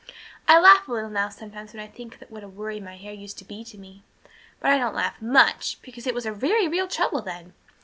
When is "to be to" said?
3.37-3.77